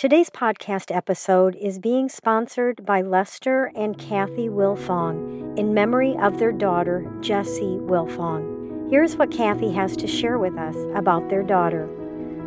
[0.00, 6.52] Today's podcast episode is being sponsored by Lester and Kathy Wilfong in memory of their
[6.52, 8.88] daughter, Jessi Wilfong.
[8.90, 11.86] Here's what Kathy has to share with us about their daughter.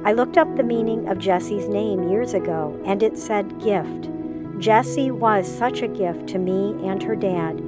[0.03, 4.09] I looked up the meaning of Jessi's name years ago, and it said gift.
[4.57, 7.61] Jessi was such a gift to me and her dad.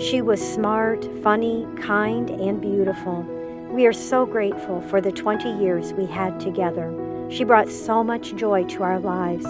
[0.00, 3.22] She was smart, funny, kind, and beautiful.
[3.70, 7.07] We are so grateful for the 20 years we had together.
[7.30, 9.44] She brought so much joy to our lives.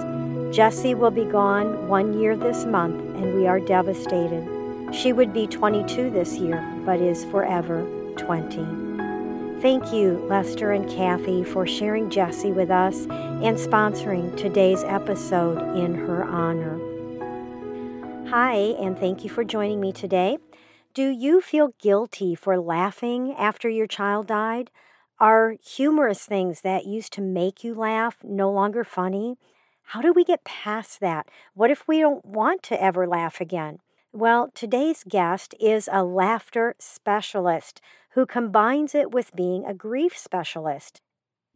[0.54, 4.46] Jessi will be gone one year this month, and we are devastated.
[4.92, 8.88] She would be 22 this year, but is forever 20.
[9.60, 15.94] Thank you, Lester and Kathy, for sharing Jessi with us and sponsoring today's episode in
[15.94, 16.78] her honor.
[18.30, 20.38] Hi, and thank you for joining me today.
[20.94, 24.70] Do you feel guilty for laughing after your child died?
[25.20, 29.36] Are humorous things that used to make you laugh no longer funny?
[29.82, 31.28] How do we get past that?
[31.54, 33.80] What if we don't want to ever laugh again?
[34.12, 37.80] Well, today's guest is a laughter specialist
[38.10, 41.00] who combines it with being a grief specialist.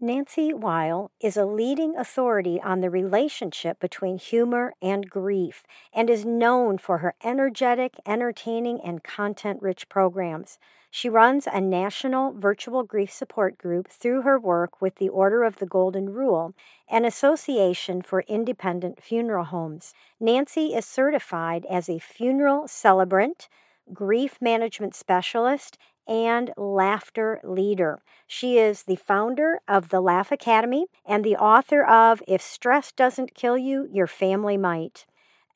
[0.01, 5.63] Nancy Weil is a leading authority on the relationship between humor and grief
[5.95, 10.59] and is known for her energetic, entertaining, and content rich programs.
[10.95, 15.57] She runs a national virtual grief support group through her work with the Order of
[15.57, 16.55] the Golden Rule,
[16.87, 19.95] an association for independent funeral homes.
[20.21, 23.49] Nancy is certified as a funeral celebrant,
[23.95, 28.03] grief management specialist, and laughter leader.
[28.27, 33.35] She is the founder of the Laugh Academy and the author of If Stress Doesn't
[33.35, 35.07] Kill You, Your Family Might.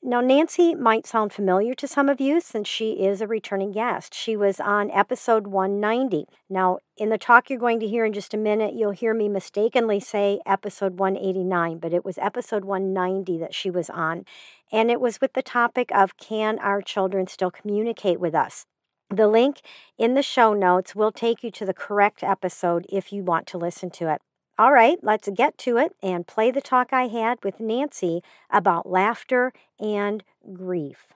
[0.03, 4.15] Now, Nancy might sound familiar to some of you since she is a returning guest.
[4.15, 6.27] She was on episode 190.
[6.49, 9.29] Now, in the talk you're going to hear in just a minute, you'll hear me
[9.29, 14.25] mistakenly say episode 189, but it was episode 190 that she was on.
[14.71, 18.67] And it was with the topic of Can our children still communicate with us?
[19.11, 19.61] The link
[19.99, 23.59] in the show notes will take you to the correct episode if you want to
[23.59, 24.21] listen to it.
[24.59, 28.89] All right, let's get to it and play the talk I had with Nancy about
[28.89, 30.25] laughter and
[30.55, 31.09] grief.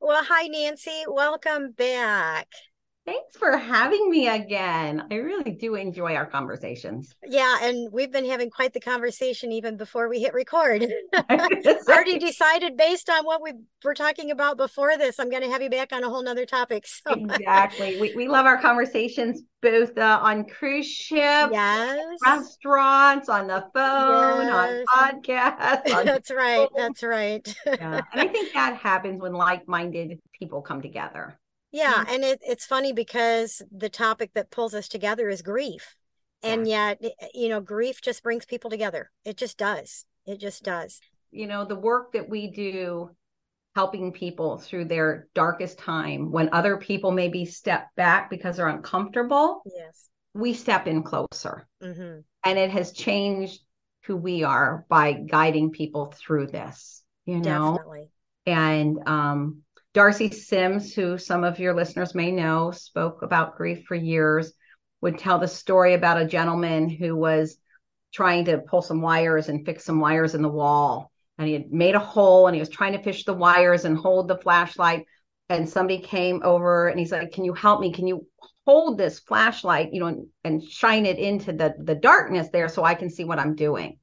[0.00, 1.04] Well, hi, Nancy.
[1.06, 2.48] Welcome back.
[3.06, 5.04] Thanks for having me again.
[5.12, 7.14] I really do enjoy our conversations.
[7.24, 10.84] Yeah, and we've been having quite the conversation even before we hit record.
[11.88, 13.52] Already decided based on what we
[13.84, 16.46] were talking about before this, I'm going to have you back on a whole nother
[16.46, 16.84] topic.
[16.86, 17.12] So.
[17.12, 18.00] Exactly.
[18.00, 22.18] We, we love our conversations both uh, on cruise ships, yes.
[22.24, 24.86] restaurants, on the phone, yes.
[24.96, 25.94] on podcasts.
[25.94, 26.68] On That's right.
[26.76, 27.56] That's right.
[27.66, 28.00] yeah.
[28.12, 31.38] And I think that happens when like minded people come together.
[31.76, 35.96] Yeah, and it, it's funny because the topic that pulls us together is grief.
[36.42, 37.02] And yet,
[37.34, 39.10] you know, grief just brings people together.
[39.24, 40.04] It just does.
[40.26, 41.00] It just does.
[41.32, 43.10] You know, the work that we do
[43.74, 49.62] helping people through their darkest time when other people maybe step back because they're uncomfortable.
[49.66, 50.08] Yes.
[50.32, 51.68] We step in closer.
[51.82, 52.20] Mm-hmm.
[52.44, 53.60] And it has changed
[54.04, 57.76] who we are by guiding people through this, you know?
[57.76, 58.10] Definitely.
[58.46, 59.62] And um
[59.96, 64.52] Darcie Sims, who some of your listeners may know, spoke about grief for years,
[65.00, 67.56] would tell the story about a gentleman who was
[68.12, 71.10] trying to pull some wires and fix some wires in the wall.
[71.38, 73.96] And he had made a hole and he was trying to fish the wires and
[73.96, 75.06] hold the flashlight.
[75.48, 77.90] And somebody came over and he's like, Can you help me?
[77.90, 78.26] Can you
[78.66, 82.84] hold this flashlight, you know, and, and shine it into the, the darkness there so
[82.84, 83.98] I can see what I'm doing?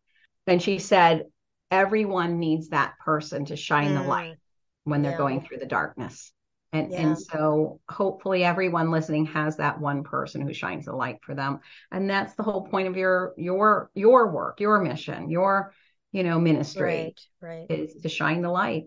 [0.47, 1.25] And she said,
[1.69, 4.01] Everyone needs that person to shine mm.
[4.01, 4.37] the light
[4.83, 5.17] when they're yeah.
[5.17, 6.31] going through the darkness.
[6.71, 7.01] And, yeah.
[7.01, 11.59] and so hopefully everyone listening has that one person who shines the light for them.
[11.91, 15.73] And that's the whole point of your your your work, your mission, your
[16.11, 17.69] you know ministry right, right.
[17.69, 18.85] is to shine the light.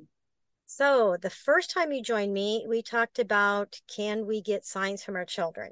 [0.65, 5.15] So the first time you joined me, we talked about can we get signs from
[5.15, 5.71] our children?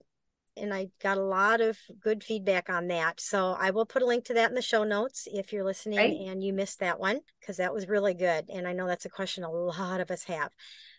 [0.57, 3.21] And I got a lot of good feedback on that.
[3.21, 5.99] So I will put a link to that in the show notes if you're listening
[5.99, 6.17] right.
[6.29, 8.49] and you missed that one, because that was really good.
[8.49, 10.51] And I know that's a question a lot of us have.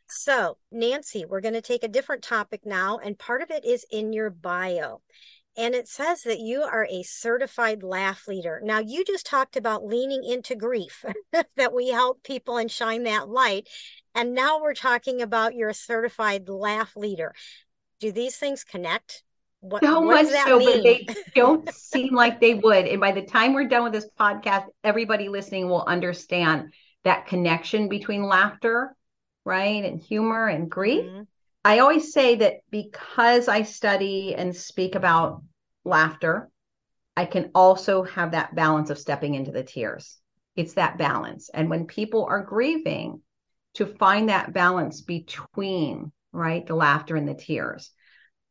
[0.08, 3.86] So, Nancy, we're going to take a different topic now, and part of it is
[3.92, 5.02] in your bio.
[5.58, 8.62] And it says that you are a certified laugh leader.
[8.64, 11.06] Now, you just talked about leaning into grief,
[11.56, 13.68] that we help people and shine that light.
[14.14, 17.34] and now we're talking about you're a certified laugh leader.
[18.00, 19.24] Do these things connect?
[19.66, 20.68] What, so what much so, mean?
[20.68, 22.86] but they don't seem like they would.
[22.86, 26.72] And by the time we're done with this podcast, everybody listening will understand
[27.04, 28.96] that connection between laughter,
[29.44, 31.06] right, and humor and grief.
[31.06, 31.22] Mm-hmm.
[31.64, 35.42] I always say that because I study and speak about
[35.84, 36.50] laughter,
[37.18, 40.20] I can also have that balance of stepping into the tears.
[40.56, 41.50] It's that balance.
[41.52, 43.22] And when people are grieving,
[43.76, 47.92] to find that balance between, right, the laughter and the tears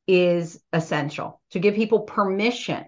[0.06, 2.84] is essential to give people permission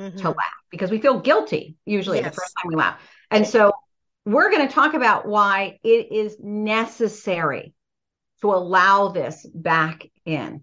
[0.00, 0.16] mm-hmm.
[0.18, 0.36] to laugh
[0.70, 2.34] because we feel guilty usually yes.
[2.34, 3.00] the first time we laugh.
[3.30, 3.72] And so
[4.24, 7.72] we're going to talk about why it is necessary
[8.40, 10.62] to allow this back in.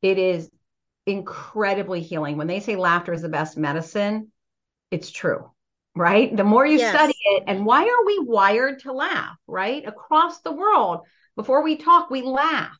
[0.00, 0.50] It is
[1.06, 2.36] incredibly healing.
[2.36, 4.30] When they say laughter is the best medicine,
[4.90, 5.50] it's true,
[5.96, 6.34] right?
[6.34, 6.94] The more you yes.
[6.94, 9.86] study it, and why are we wired to laugh, right?
[9.86, 11.00] Across the world,
[11.34, 12.76] before we talk, we laugh.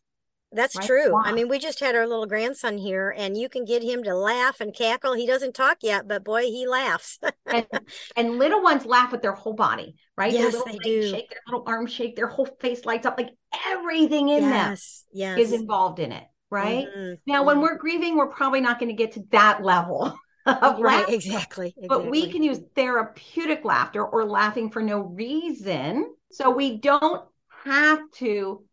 [0.53, 1.19] That's true.
[1.23, 4.15] I mean, we just had our little grandson here, and you can get him to
[4.15, 5.15] laugh and cackle.
[5.15, 7.19] He doesn't talk yet, but boy, he laughs.
[7.47, 7.67] and,
[8.17, 10.33] and, little ones laugh with their whole body, right?
[10.33, 11.09] Yes, they do.
[11.09, 13.31] Shake their little arm, shake their whole face lights up, like
[13.67, 15.39] everything in yes, them yes.
[15.39, 16.87] is involved in it, right?
[16.87, 17.15] Mm-hmm.
[17.27, 20.15] Now, when we're grieving, we're probably not going to get to that level.
[20.47, 21.87] right, laughter, exactly, exactly.
[21.89, 26.15] But we can use therapeutic laughter or laughing for no reason.
[26.33, 27.23] So we don't
[27.65, 28.65] have to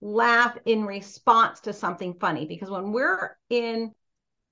[0.00, 3.92] laugh in response to something funny because when we're in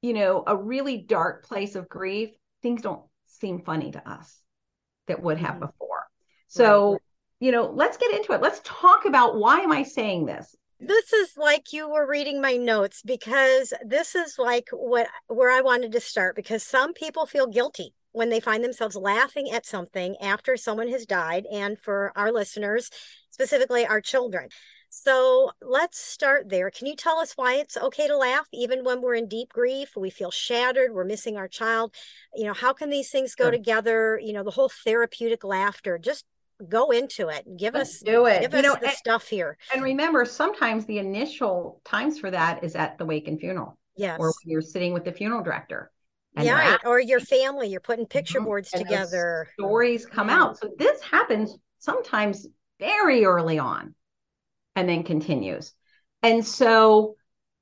[0.01, 2.31] you know a really dark place of grief
[2.63, 4.41] things don't seem funny to us
[5.07, 5.67] that would have mm-hmm.
[5.67, 6.07] before
[6.49, 7.01] so right.
[7.41, 11.13] you know let's get into it let's talk about why am i saying this this
[11.13, 15.93] is like you were reading my notes because this is like what where i wanted
[15.93, 20.57] to start because some people feel guilty when they find themselves laughing at something after
[20.57, 22.91] someone has died and for our listeners
[23.31, 24.49] specifically our children
[24.95, 26.71] so let's start there.
[26.71, 29.97] Can you tell us why it's okay to laugh even when we're in deep grief?
[29.97, 31.95] We feel shattered, we're missing our child.
[32.35, 33.51] You know, how can these things go sure.
[33.51, 34.21] together?
[34.23, 35.99] You know, the whole therapeutic laughter.
[35.99, 36.25] Just
[36.69, 37.45] go into it.
[37.57, 38.43] Give Let's us do it.
[38.43, 39.59] Give you us know, the and, stuff here.
[39.73, 43.77] And remember, sometimes the initial times for that is at the wake and funeral.
[43.97, 44.19] Yes.
[44.21, 45.91] Or when you're sitting with the funeral director.
[46.41, 48.47] yeah, or your family, you're putting picture mm-hmm.
[48.47, 49.49] boards and together.
[49.59, 50.41] Stories come yeah.
[50.41, 50.59] out.
[50.59, 52.47] So this happens sometimes
[52.79, 53.95] very early on
[54.77, 55.73] and then continues.
[56.23, 57.17] And so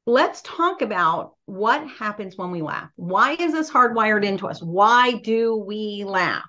[0.06, 2.90] let's talk about what happens when we laugh.
[2.96, 4.62] Why is this hardwired into us?
[4.62, 6.44] Why do we laugh?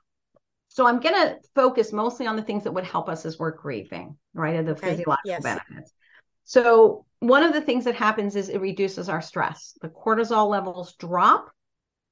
[0.70, 3.52] So I'm going to focus mostly on the things that would help us as we're
[3.52, 4.56] grieving, right?
[4.56, 4.90] Of the okay.
[4.90, 5.44] physiological yes.
[5.44, 5.94] benefits.
[6.46, 9.78] So one of the things that happens is it reduces our stress.
[9.82, 11.50] The cortisol levels drop,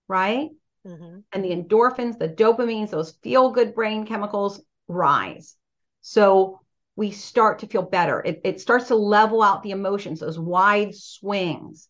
[0.07, 0.49] right?
[0.87, 1.19] Mm-hmm.
[1.33, 5.55] And the endorphins, the dopamines, those feel good brain chemicals rise.
[6.01, 6.60] So
[6.95, 8.21] we start to feel better.
[8.23, 11.87] It, it starts to level out the emotions, those wide swings.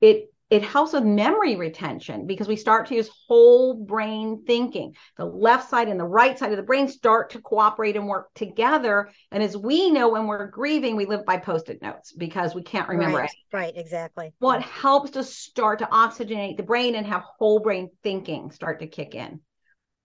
[0.00, 4.94] It it helps with memory retention because we start to use whole brain thinking.
[5.16, 8.28] The left side and the right side of the brain start to cooperate and work
[8.34, 9.10] together.
[9.32, 12.62] And as we know, when we're grieving, we live by post it notes because we
[12.62, 13.56] can't remember right, it.
[13.56, 14.32] Right, exactly.
[14.38, 18.86] What helps to start to oxygenate the brain and have whole brain thinking start to
[18.86, 19.40] kick in.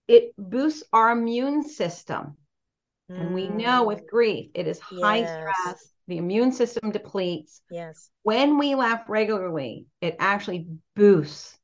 [0.08, 2.36] It boosts our immune system.
[3.16, 4.06] And we know with mm.
[4.06, 5.30] grief, it is high yes.
[5.30, 5.92] stress.
[6.06, 7.60] The immune system depletes.
[7.70, 8.10] Yes.
[8.22, 11.58] When we laugh regularly, it actually boosts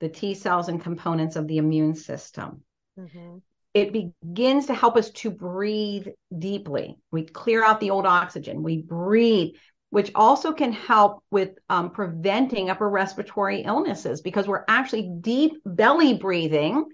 [0.00, 2.62] the T cells and components of the immune system.
[2.98, 3.38] Mm-hmm.
[3.74, 6.96] It begins to help us to breathe deeply.
[7.10, 8.62] We clear out the old oxygen.
[8.62, 9.54] We breathe,
[9.90, 16.14] which also can help with um, preventing upper respiratory illnesses because we're actually deep belly
[16.14, 16.86] breathing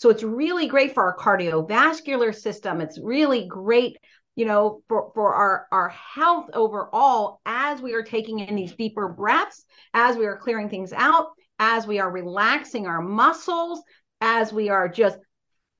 [0.00, 2.80] so it's really great for our cardiovascular system.
[2.80, 3.98] It's really great,
[4.34, 9.10] you know, for, for our, our health overall as we are taking in these deeper
[9.10, 13.82] breaths, as we are clearing things out, as we are relaxing our muscles,
[14.22, 15.18] as we are just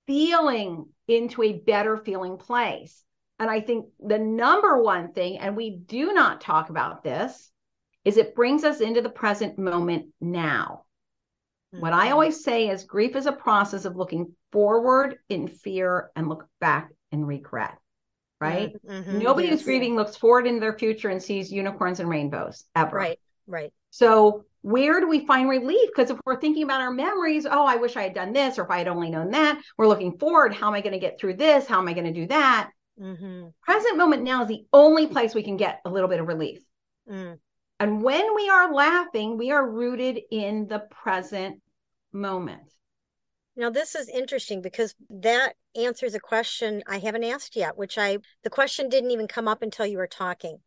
[0.07, 3.03] feeling into a better feeling place.
[3.39, 7.51] And I think the number one thing, and we do not talk about this,
[8.05, 10.85] is it brings us into the present moment now.
[11.73, 12.13] What I mm-hmm.
[12.13, 16.91] always say is grief is a process of looking forward in fear and look back
[17.13, 17.79] in regret.
[18.41, 18.75] Right?
[18.87, 19.19] Mm-hmm.
[19.19, 19.59] Nobody yes.
[19.59, 22.97] who's grieving looks forward in their future and sees unicorns and rainbows ever.
[22.97, 23.73] Right, right.
[23.91, 25.91] So where do we find relief?
[25.95, 28.65] Because if we're thinking about our memories, oh, I wish I had done this, or
[28.65, 30.55] if I had only known that, we're looking forward.
[30.55, 31.67] How am I going to get through this?
[31.67, 32.71] How am I going to do that?
[33.01, 33.49] Mm-hmm.
[33.63, 36.61] Present moment now is the only place we can get a little bit of relief.
[37.11, 37.39] Mm.
[37.81, 41.63] And when we are laughing, we are rooted in the present
[42.13, 42.75] moment.
[43.57, 48.19] Now, this is interesting because that answers a question I haven't asked yet, which I,
[48.45, 50.59] the question didn't even come up until you were talking.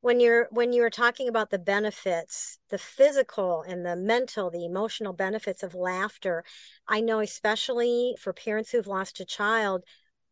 [0.00, 4.64] When you're, when you were talking about the benefits, the physical and the mental, the
[4.64, 6.44] emotional benefits of laughter,
[6.86, 9.82] I know especially for parents who've lost a child,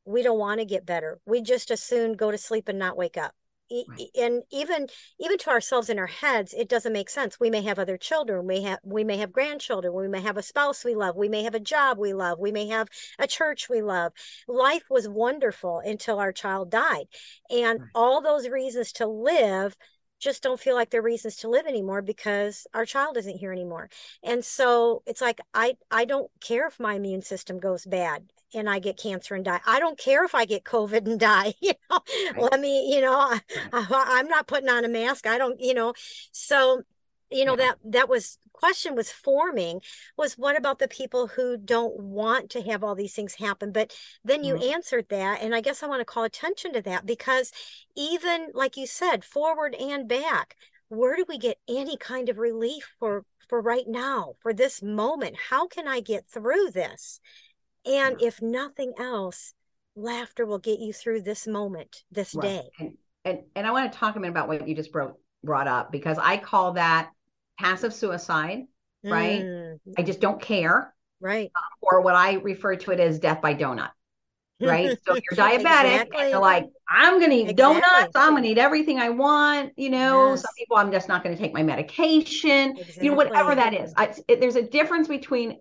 [0.05, 1.19] we don't want to get better.
[1.27, 3.35] We just as soon go to sleep and not wake up
[3.71, 4.09] right.
[4.17, 4.87] and even
[5.21, 8.47] even to ourselves in our heads it doesn't make sense we may have other children
[8.47, 11.43] we have we may have grandchildren we may have a spouse we love we may
[11.43, 14.13] have a job we love we may have a church we love
[14.47, 17.07] life was wonderful until our child died
[17.51, 17.89] and right.
[17.95, 19.77] all those reasons to live
[20.21, 23.89] just don't feel like they're reasons to live anymore because our child isn't here anymore
[24.23, 28.69] and so it's like i i don't care if my immune system goes bad and
[28.69, 29.61] I get cancer and die.
[29.67, 31.55] I don't care if I get COVID and die.
[31.63, 32.01] You know,
[32.35, 32.53] right.
[32.53, 33.15] let me, you know,
[33.73, 35.27] I, am not putting on a mask.
[35.27, 35.93] I don't, you know,
[36.33, 36.83] so
[37.31, 37.67] you know yeah.
[37.67, 39.81] that that was question was forming
[40.17, 43.95] was what about the people who don't want to have all these things happen but
[44.25, 44.73] then you mm-hmm.
[44.75, 47.53] answered that and i guess i want to call attention to that because
[47.97, 50.57] even like you said forward and back
[50.89, 55.37] where do we get any kind of relief for for right now for this moment
[55.51, 57.21] how can i get through this
[57.89, 59.55] and if nothing else,
[59.97, 62.43] laughter will get you through this moment, this right.
[62.43, 62.71] day.
[62.79, 62.93] And,
[63.25, 65.15] and, and I want to talk a minute about what you just brought
[65.45, 67.11] brought up because I call that
[67.59, 68.65] passive suicide,
[69.05, 69.41] right?
[69.41, 69.79] Mm.
[69.97, 70.95] I just don't care.
[71.21, 71.51] Right.
[71.55, 73.91] Uh, or what I refer to it as death by donut.
[74.61, 74.99] Right.
[75.07, 76.21] so you're diabetic exactly.
[76.21, 77.81] and you're like, I'm gonna eat exactly.
[77.81, 80.31] donuts, I'm gonna eat everything I want, you know.
[80.31, 80.43] Yes.
[80.43, 83.05] Some people I'm just not gonna take my medication, exactly.
[83.05, 83.93] you know, whatever that is.
[83.97, 85.61] I, it, there's a difference between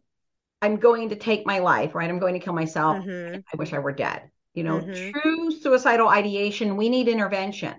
[0.61, 2.09] I'm going to take my life, right?
[2.09, 2.97] I'm going to kill myself.
[2.97, 3.41] Mm-hmm.
[3.53, 4.29] I wish I were dead.
[4.53, 5.11] You know, mm-hmm.
[5.11, 7.75] true suicidal ideation, we need intervention,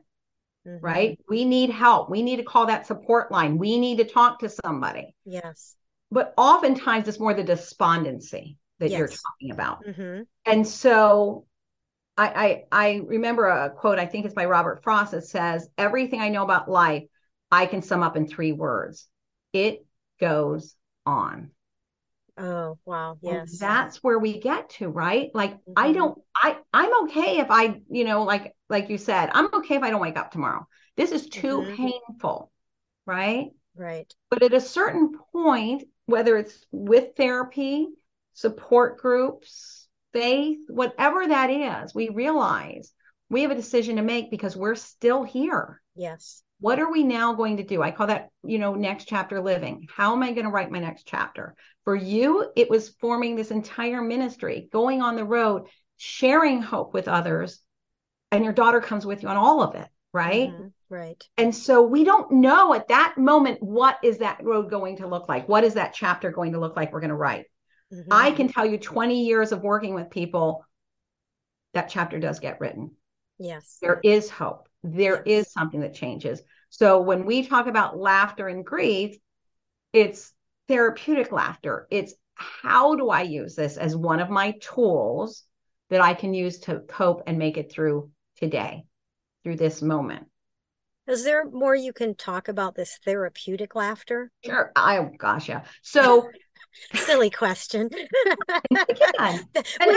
[0.66, 0.84] mm-hmm.
[0.84, 1.18] right?
[1.28, 2.08] We need help.
[2.08, 3.58] We need to call that support line.
[3.58, 5.14] We need to talk to somebody.
[5.24, 5.74] Yes.
[6.12, 8.98] But oftentimes it's more the despondency that yes.
[8.98, 9.84] you're talking about.
[9.84, 10.22] Mm-hmm.
[10.46, 11.46] And so
[12.16, 16.20] I, I I remember a quote, I think it's by Robert Frost that says, everything
[16.20, 17.04] I know about life,
[17.50, 19.08] I can sum up in three words.
[19.52, 19.84] It
[20.20, 21.50] goes on.
[22.38, 23.18] Oh, wow.
[23.20, 23.50] Yes.
[23.50, 25.30] And that's where we get to, right?
[25.34, 25.72] Like mm-hmm.
[25.76, 29.76] I don't I I'm okay if I, you know, like like you said, I'm okay
[29.76, 30.66] if I don't wake up tomorrow.
[30.96, 31.76] This is too mm-hmm.
[31.76, 32.50] painful,
[33.06, 33.48] right?
[33.76, 34.12] Right.
[34.30, 37.88] But at a certain point, whether it's with therapy,
[38.34, 42.92] support groups, faith, whatever that is, we realize
[43.30, 45.80] we have a decision to make because we're still here.
[45.94, 47.82] Yes what are we now going to do?
[47.82, 49.86] I call that you know next chapter living.
[49.94, 51.54] How am i going to write my next chapter?
[51.84, 57.08] For you it was forming this entire ministry going on the road sharing hope with
[57.08, 57.60] others
[58.30, 60.50] and your daughter comes with you on all of it right?
[60.50, 60.66] Mm-hmm.
[60.88, 61.24] right.
[61.36, 65.28] And so we don't know at that moment what is that road going to look
[65.28, 65.48] like?
[65.48, 67.46] What is that chapter going to look like we're going to write?
[67.92, 68.12] Mm-hmm.
[68.12, 70.62] i can tell you 20 years of working with people
[71.72, 72.90] that chapter does get written.
[73.38, 73.78] Yes.
[73.80, 76.40] There is hope there is something that changes.
[76.70, 79.16] So when we talk about laughter and grief,
[79.92, 80.32] it's
[80.68, 81.86] therapeutic laughter.
[81.90, 85.44] It's how do I use this as one of my tools
[85.90, 88.84] that I can use to cope and make it through today,
[89.42, 90.26] through this moment.
[91.06, 94.30] Is there more you can talk about this therapeutic laughter?
[94.44, 94.70] Sure.
[94.76, 95.64] I oh gosh, yeah.
[95.80, 96.28] So
[96.94, 97.88] silly question.
[98.70, 98.78] we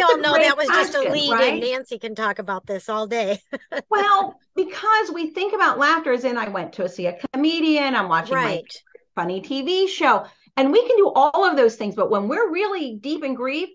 [0.01, 1.54] all know that was just a lead right?
[1.54, 3.40] and Nancy can talk about this all day.
[3.90, 8.10] well, because we think about laughter as in I went to see a comedian, I'm
[8.10, 8.63] watching right.
[9.16, 10.25] my funny TV show.
[10.58, 13.70] And we can do all of those things, but when we're really deep in grief,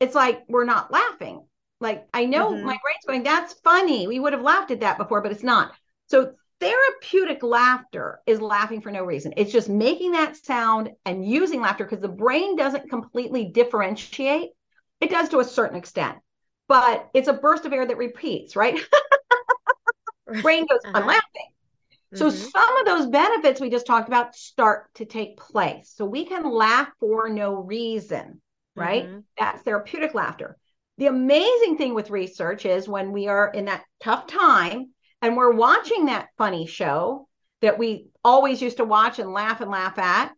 [0.00, 1.44] it's like we're not laughing.
[1.80, 2.64] Like I know mm-hmm.
[2.64, 4.06] my brain's going, that's funny.
[4.06, 5.72] We would have laughed at that before, but it's not.
[6.08, 9.34] So therapeutic laughter is laughing for no reason.
[9.36, 14.50] It's just making that sound and using laughter because the brain doesn't completely differentiate.
[15.00, 16.18] It does to a certain extent,
[16.68, 18.80] but it's a burst of air that repeats, right?
[20.40, 21.06] brain goes, I'm uh-huh.
[21.06, 21.48] laughing.
[22.14, 22.36] So mm-hmm.
[22.36, 25.92] some of those benefits we just talked about start to take place.
[25.96, 28.40] So we can laugh for no reason,
[28.76, 29.06] right?
[29.06, 29.18] Mm-hmm.
[29.36, 30.56] That's therapeutic laughter.
[30.98, 34.90] The amazing thing with research is when we are in that tough time,
[35.22, 37.28] and we're watching that funny show
[37.60, 40.32] that we always used to watch and laugh and laugh at.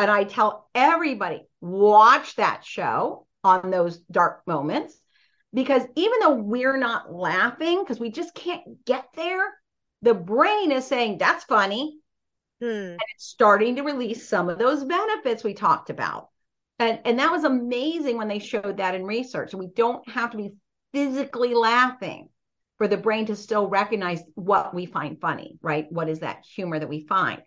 [0.00, 4.98] And I tell everybody, watch that show on those dark moments
[5.54, 9.54] because even though we're not laughing because we just can't get there,
[10.02, 11.98] the brain is saying that's funny.
[12.60, 12.66] Hmm.
[12.66, 16.30] And it's starting to release some of those benefits we talked about.
[16.80, 19.54] And, and that was amazing when they showed that in research.
[19.54, 20.54] We don't have to be
[20.92, 22.30] physically laughing
[22.78, 25.86] for the brain to still recognize what we find funny, right?
[25.90, 27.42] What is that humor that we find?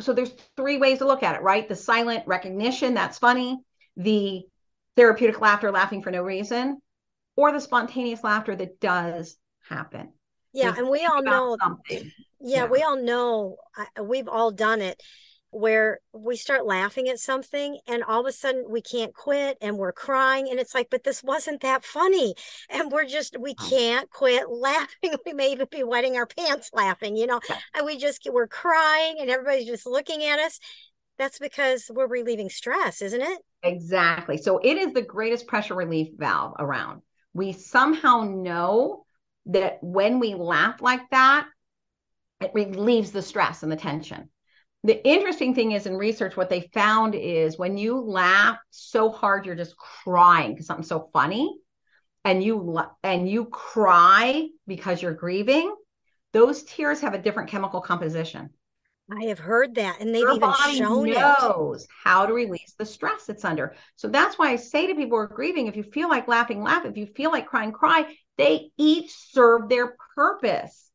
[0.00, 1.68] So there's three ways to look at it, right?
[1.68, 3.58] The silent recognition, that's funny.
[3.96, 4.42] The
[4.96, 6.80] therapeutic laughter, laughing for no reason,
[7.36, 9.36] or the spontaneous laughter that does
[9.68, 10.12] happen.
[10.52, 11.56] Yeah, and we all know.
[11.88, 12.00] Yeah,
[12.40, 13.56] yeah, we all know.
[14.00, 15.00] We've all done it
[15.52, 19.76] where we start laughing at something and all of a sudden we can't quit and
[19.76, 22.34] we're crying and it's like but this wasn't that funny.
[22.70, 23.68] And we're just we oh.
[23.68, 25.14] can't quit laughing.
[25.26, 27.40] We may even be wetting our pants laughing you know?
[27.74, 30.58] And we just we're crying and everybody's just looking at us.
[31.18, 33.38] That's because we're relieving stress isn't it?
[33.62, 34.38] Exactly.
[34.38, 37.02] So it is the greatest pressure relief valve around.
[37.34, 39.04] We somehow know
[39.46, 41.46] that when we laugh like that
[42.40, 44.30] it relieves the stress and the tension
[44.84, 49.46] the interesting thing is in research what they found is when you laugh so hard
[49.46, 51.56] you're just crying because something's so funny
[52.24, 55.74] and you and you cry because you're grieving
[56.32, 58.50] those tears have a different chemical composition.
[59.10, 61.88] I have heard that and they've Your even body shown knows it.
[62.04, 63.74] how to release the stress it's under.
[63.96, 66.62] So that's why i say to people who are grieving if you feel like laughing
[66.62, 66.86] laugh.
[66.86, 68.16] If you feel like crying cry.
[68.38, 70.90] They each serve their purpose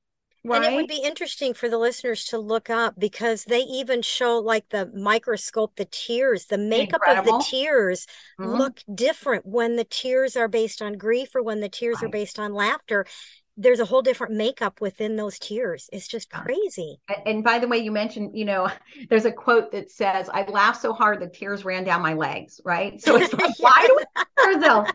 [0.47, 0.63] Right.
[0.63, 4.39] And it would be interesting for the listeners to look up because they even show
[4.39, 7.35] like the microscope, the tears, the makeup Incredible.
[7.35, 8.07] of the tears
[8.39, 8.51] mm-hmm.
[8.51, 12.05] look different when the tears are based on grief or when the tears right.
[12.05, 13.05] are based on laughter.
[13.59, 15.89] There's a whole different makeup within those tears.
[15.91, 16.99] It's just crazy.
[17.25, 18.69] And by the way, you mentioned, you know,
[19.09, 22.61] there's a quote that says, I laughed so hard the tears ran down my legs,
[22.63, 23.01] right?
[23.01, 24.91] So it's like, why do we ourselves?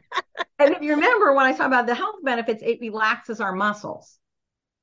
[0.58, 4.16] And if you remember when I talk about the health benefits, it relaxes our muscles.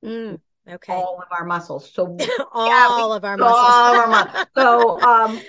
[0.04, 0.40] Mm.
[0.68, 0.92] Okay.
[0.92, 1.92] All of our muscles.
[1.92, 2.16] So
[2.52, 3.58] all yeah, of our muscles.
[3.58, 4.46] All of our muscles.
[4.56, 5.40] So um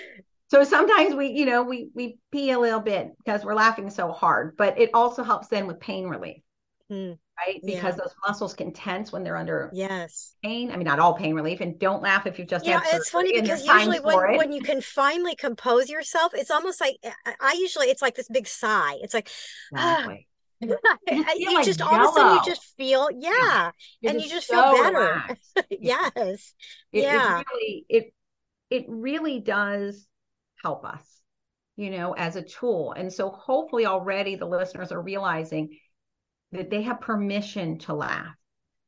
[0.52, 4.12] so sometimes we, you know, we we pee a little bit because we're laughing so
[4.12, 6.42] hard, but it also helps then with pain relief.
[6.90, 7.12] Hmm.
[7.38, 7.58] Right?
[7.64, 8.02] Because yeah.
[8.02, 10.70] those muscles can tense when they're under yes pain.
[10.70, 12.82] I mean, not all pain relief, and don't laugh if you've just yeah.
[12.92, 16.98] It's funny because usually when, when you can finally compose yourself, it's almost like
[17.40, 18.98] I usually it's like this big sigh.
[19.00, 19.30] It's like
[19.72, 20.14] exactly.
[20.14, 20.20] you,
[21.36, 21.90] you like just jello.
[21.90, 24.10] all of a sudden you just feel yeah, yeah.
[24.10, 25.36] and you just so feel better.
[25.70, 26.54] yes.
[26.92, 27.40] It, yeah.
[27.40, 28.14] it really it
[28.70, 30.06] it really does
[30.62, 31.04] help us
[31.76, 32.92] you know as a tool.
[32.92, 35.78] And so hopefully already the listeners are realizing
[36.52, 38.34] that they have permission to laugh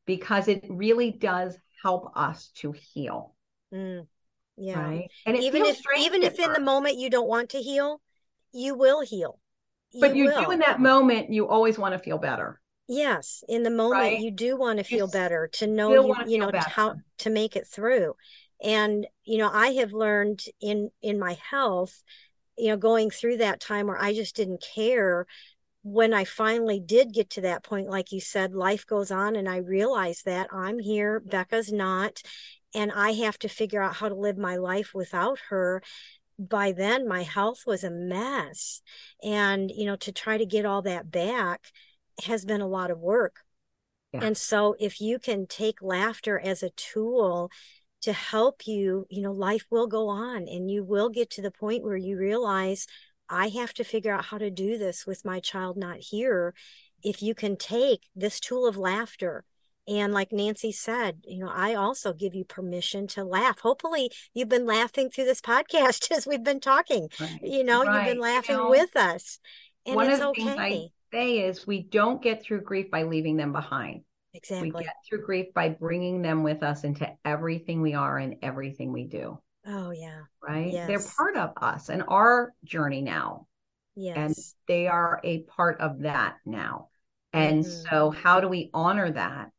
[0.06, 3.34] because it really does help us to heal.
[3.72, 4.06] Mm,
[4.56, 4.80] yeah.
[4.80, 5.10] Right?
[5.26, 8.00] And even if even if in the moment you don't want to heal
[8.54, 9.38] you will heal
[10.00, 12.60] but you, you do in that moment you always want to feel better.
[12.88, 14.20] Yes in the moment right?
[14.20, 17.56] you do want to feel you better to know you, you know how to make
[17.56, 18.14] it through.
[18.62, 22.02] And you know i have learned in in my health
[22.56, 25.26] you know going through that time where i just didn't care
[25.82, 29.48] when i finally did get to that point like you said life goes on and
[29.48, 32.22] i realized that i'm here becca's not
[32.74, 35.82] and i have to figure out how to live my life without her
[36.38, 38.82] by then my health was a mess
[39.22, 41.66] and you know to try to get all that back
[42.24, 43.40] has been a lot of work
[44.12, 44.20] yeah.
[44.22, 47.50] and so if you can take laughter as a tool
[48.02, 51.50] to help you you know life will go on and you will get to the
[51.50, 52.86] point where you realize
[53.28, 56.52] i have to figure out how to do this with my child not here
[57.02, 59.44] if you can take this tool of laughter
[59.86, 63.60] and like Nancy said, you know, I also give you permission to laugh.
[63.60, 67.08] Hopefully, you've been laughing through this podcast as we've been talking.
[67.20, 67.38] Right.
[67.42, 68.06] You know, right.
[68.06, 69.38] you've been laughing you know, with us.
[69.86, 70.44] And one it's of the okay.
[70.44, 74.02] things I say is we don't get through grief by leaving them behind.
[74.32, 74.72] Exactly.
[74.72, 78.92] We get through grief by bringing them with us into everything we are and everything
[78.92, 79.38] we do.
[79.66, 80.22] Oh, yeah.
[80.42, 80.72] Right?
[80.72, 80.88] Yes.
[80.88, 83.46] They're part of us and our journey now.
[83.94, 84.16] Yes.
[84.16, 86.88] And they are a part of that now.
[87.32, 87.88] And mm-hmm.
[87.88, 89.50] so, how do we honor that?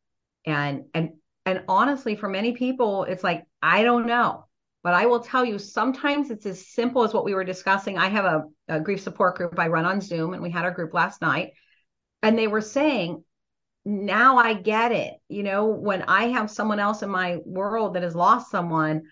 [0.45, 1.11] And and
[1.45, 4.45] and honestly for many people it's like i don't know.
[4.83, 7.97] But i will tell you sometimes it's as simple as what we were discussing.
[7.97, 9.57] I have a, a grief support group.
[9.57, 11.53] I run on zoom and we had our group last night.
[12.21, 13.23] And they were saying
[13.83, 15.13] now i get it.
[15.29, 19.03] You know when i have someone else in my world that has lost someone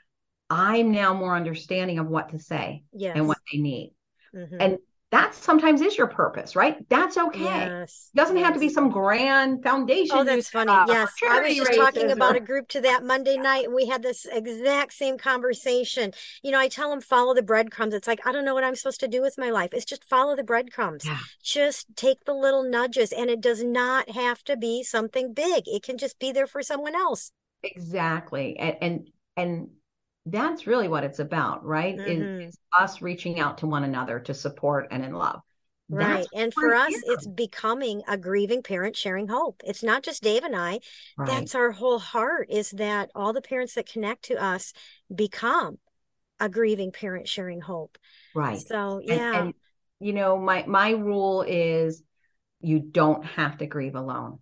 [0.50, 3.14] i'm now more understanding of what to say yes.
[3.16, 3.94] and what they need.
[4.36, 4.58] Mm-hmm.
[4.60, 4.78] and
[5.14, 6.78] that sometimes is your purpose, right?
[6.90, 7.44] That's okay.
[7.44, 8.46] Yes, it doesn't yes.
[8.46, 10.18] have to be some grand foundation.
[10.18, 10.72] Oh, that's funny.
[10.88, 11.12] Yes.
[11.24, 14.26] I was just talking about a group to that Monday night and we had this
[14.26, 16.14] exact same conversation.
[16.42, 17.94] You know, I tell them follow the breadcrumbs.
[17.94, 19.70] It's like, I don't know what I'm supposed to do with my life.
[19.74, 21.06] It's just follow the breadcrumbs.
[21.06, 21.20] Yeah.
[21.44, 25.68] Just take the little nudges and it does not have to be something big.
[25.68, 27.32] It can just be there for someone else.
[27.62, 28.58] Exactly.
[28.58, 29.70] And and and
[30.26, 31.98] that's really what it's about, right?
[31.98, 32.42] Mm-hmm.
[32.42, 35.42] Is, is, us reaching out to one another to support and in love.
[35.90, 36.16] Right.
[36.16, 37.02] That's and for us, here.
[37.08, 39.62] it's becoming a grieving parent sharing hope.
[39.66, 40.80] It's not just Dave and I.
[41.18, 41.28] Right.
[41.28, 44.74] That's our whole heart is that all the parents that connect to us
[45.14, 45.78] become
[46.40, 47.98] a grieving parent sharing hope.
[48.34, 48.60] Right.
[48.60, 49.14] So, yeah.
[49.14, 49.54] And, and
[50.00, 52.02] you know, my my rule is
[52.62, 54.40] you don't have to grieve alone.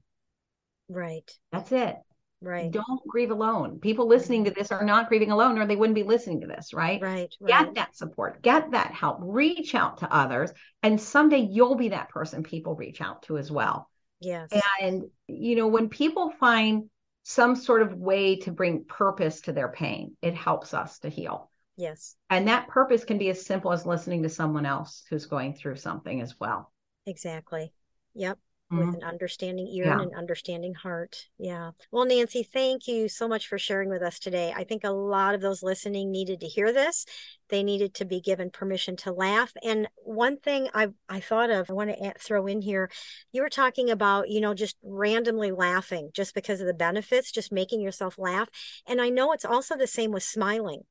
[0.88, 1.30] Right.
[1.52, 1.98] That's it.
[2.42, 2.72] Right.
[2.72, 3.80] Don't grieve alone.
[3.80, 6.74] People listening to this are not grieving alone, or they wouldn't be listening to this,
[6.74, 7.00] right?
[7.00, 7.32] Right.
[7.46, 10.52] Get that support, get that help, reach out to others.
[10.82, 13.90] And someday you'll be that person people reach out to as well.
[14.20, 14.50] Yes.
[14.82, 16.90] And, you know, when people find
[17.24, 21.52] some sort of way to bring purpose to their pain, it helps us to heal.
[21.78, 22.16] Yes.
[22.30, 25.76] And that purpose can be as simple as listening to someone else who's going through
[25.76, 26.72] something as well.
[27.06, 27.72] Exactly.
[28.16, 28.40] Yep.
[28.72, 28.96] With mm-hmm.
[28.96, 30.00] an understanding ear Yeah.
[30.00, 31.28] and an understanding heart.
[31.38, 31.72] Yeah.
[31.92, 34.54] Well, Nancy, thank you so much for sharing with us today.
[34.56, 37.06] I think a lot of those listening needed to hear this.
[37.50, 39.52] They needed to be given permission to laugh.
[39.62, 42.90] And one thing I I thought of, I want to add, throw in here.
[43.34, 47.52] You were talking about, you know, just randomly laughing just because of the benefits, just
[47.52, 48.48] making yourself laugh.
[48.88, 50.84] And I know it's also the same with smiling.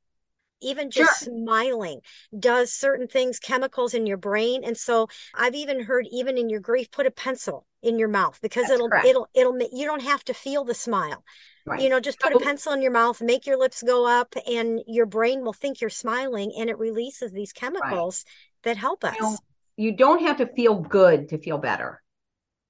[0.61, 2.01] Even just smiling
[2.39, 4.63] does certain things, chemicals in your brain.
[4.65, 8.39] And so I've even heard, even in your grief, put a pencil in your mouth
[8.43, 9.03] because That's it'll correct.
[9.03, 11.25] it'll it'll you don't have to feel the smile.
[11.65, 11.81] Right.
[11.81, 14.83] You know, just put a pencil in your mouth, make your lips go up, and
[14.87, 18.25] your brain will think you're smiling, and it releases these chemicals
[18.65, 19.17] that help us.
[19.19, 19.43] you know,
[19.77, 22.03] you don't have to feel good to feel better.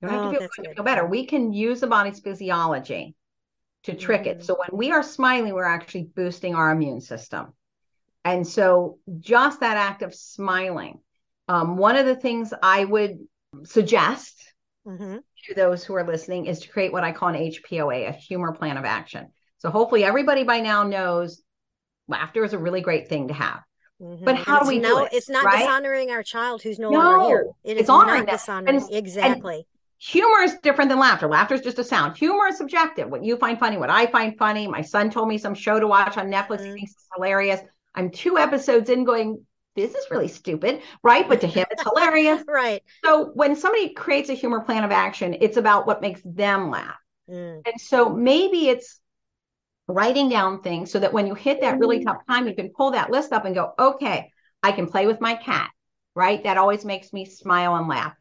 [0.00, 1.06] You don't Oh, have to feel that's good to feel better.
[1.06, 3.14] We can use the body's physiology
[3.84, 4.28] to trick Mhm.
[4.28, 4.44] it.
[4.44, 7.54] So when we are smiling, we're actually boosting our immune system.
[8.24, 11.00] And so just that act of smiling.
[11.48, 13.18] Um, one of the things I would
[13.64, 14.36] suggest
[14.84, 18.12] hmm to those who are listening is to create what I call an HPOA, a
[18.12, 19.28] humor plan of action.
[19.58, 21.42] So hopefully everybody by now knows
[22.08, 23.60] laughter is a really great thing to have.
[24.24, 25.60] But how do we do it, it's not right?
[25.60, 27.44] dishonoring our child who's no, longer here.
[27.44, 28.80] No, It it's is honoring not dishonoring.
[28.82, 29.66] And- and- exactly.
[29.98, 31.28] humor is different than laughter.
[31.28, 32.16] Laughter is just a sound.
[32.16, 33.08] Humor is subjective.
[33.10, 34.66] What you find funny, what I find funny.
[34.66, 36.62] My son told me some show to watch on Netflix.
[36.64, 36.74] He Mhm.
[36.74, 37.60] thinks it's hilarious.
[37.94, 39.44] I'm two episodes in going,
[39.76, 41.28] this is really stupid, right?
[41.28, 42.42] But to him, it's hilarious.
[42.46, 42.82] right.
[43.04, 46.96] So when somebody creates a humor plan of action, it's about what makes them laugh.
[47.28, 49.00] Mm, And so maybe it's
[49.88, 52.92] writing down things so that when you hit that really tough time, you can pull
[52.92, 54.30] that list up and go, okay,
[54.62, 55.70] I can play with my cat,
[56.14, 56.42] right?
[56.44, 58.14] That always makes me smile and laugh.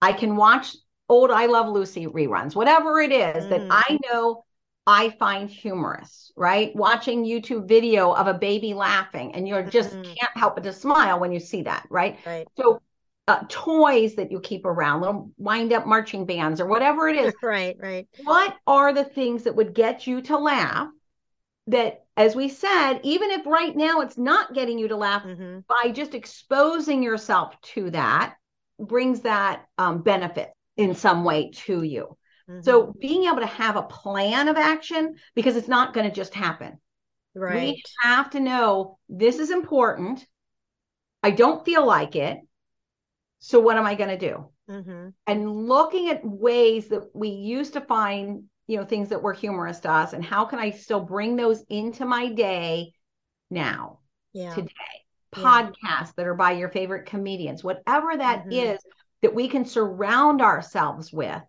[0.00, 0.76] I can watch
[1.08, 3.70] old I Love Lucy reruns, whatever it is that Mhm.
[3.70, 4.44] I know
[4.86, 6.74] I find humorous, right?
[6.76, 10.18] Watching YouTube video of a baby laughing and you just Mhm.
[10.18, 12.18] can't help but to smile when you see that, right?
[12.24, 12.48] right.
[12.56, 12.80] So
[13.28, 17.34] uh, toys that you keep around, little wind up marching bands or whatever it is,
[17.42, 17.76] right.
[17.78, 18.08] Right.
[18.16, 20.88] what are the things that would get you to laugh
[21.68, 25.58] that as we said even if right now it's not getting you to laugh hmm
[25.68, 28.36] by just exposing yourself to that
[28.78, 32.16] brings that um, benefit in some way to you
[32.48, 32.64] Mm-hmm.
[32.64, 36.34] so being able to have a plan of action because it's not going to just
[36.34, 36.78] happen
[37.34, 37.76] right.
[37.76, 40.26] we have to know this is important
[41.22, 42.38] i don't feel like it
[43.38, 47.74] so what am i going to do hmm and looking at ways that we used
[47.74, 51.00] to find you know things that were humorous to us and how can i still
[51.00, 52.92] bring those into my day
[53.50, 53.98] now
[54.32, 54.54] Yeah.
[54.54, 54.70] today
[55.36, 55.72] Yeah.
[55.72, 58.92] podcasts that are by your favorite comedians whatever that is Mhm.
[59.22, 61.42] that we can surround ourselves with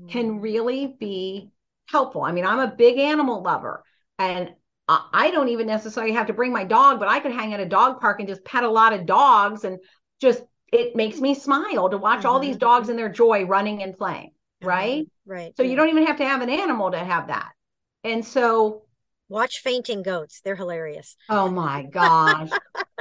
[0.00, 0.08] Mhm.
[0.10, 1.50] can really be
[1.88, 3.84] helpful i mean i'm a big animal lover
[4.18, 4.54] and
[4.88, 7.64] I don't even necessarily have to bring my dog, but I could hang at a
[7.64, 9.78] dog park and just pet a lot of dogs and
[10.20, 12.60] just it makes me smile to watch all these Mhm.
[12.60, 14.68] dogs in their joy running and playing, Uh-huh.
[14.68, 15.06] right?
[15.24, 15.56] Right.
[15.56, 15.70] So yeah.
[15.70, 17.52] you don't even have to have an animal to have that.
[18.04, 18.82] And so,
[19.30, 20.40] watch fainting goats.
[20.42, 21.16] They're hilarious.
[21.30, 22.50] oh my gosh,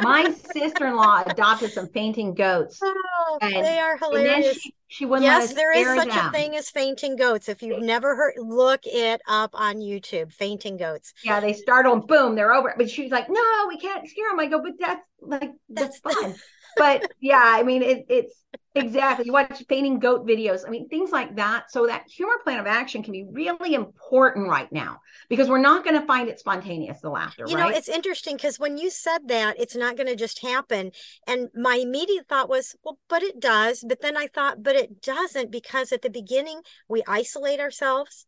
[0.02, 2.80] my sister-in-law adopted some fainting goats.
[2.82, 4.62] Oh, And- they are hilarious.
[4.62, 6.28] she, she wouldn't let Yes, there is such them.
[6.28, 7.48] a thing as fainting goats.
[7.48, 10.34] If you've never heard, look it up on YouTube.
[10.34, 11.14] Fainting goats.
[11.24, 12.74] Yeah, they startle and boom, they're over.
[12.78, 14.40] But she's like, no, we can't scare them.
[14.40, 16.36] I go, but that's like that's, That's fun.
[16.76, 18.36] but yeah, I mean, it, it's
[18.76, 19.26] exactly.
[19.26, 20.66] You watch fainting goat videos.
[20.66, 21.72] I mean, things like that.
[21.72, 25.84] So that humor plan of action can be really important right now because we're not
[25.84, 27.02] going to find it spontaneous.
[27.02, 27.58] The laughter, You right?
[27.58, 30.92] know, it's interesting because when you said that, it's not going to just happen.
[31.26, 33.84] And my immediate thought was, well, but it does.
[33.88, 38.28] But then I thought, but it doesn't because at the beginning, we isolate ourselves.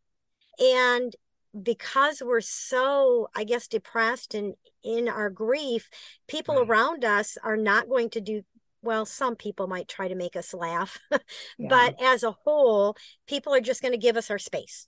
[0.59, 1.15] And
[1.61, 5.89] because we're so, I guess, depressed and in our grief,
[6.27, 6.67] people Right.
[6.67, 8.43] around us are not going to do.
[8.83, 10.99] Well, some people might try to make us laugh,
[11.57, 11.69] Yeah.
[11.69, 12.95] but as a whole,
[13.27, 14.87] people are just going to give us our space.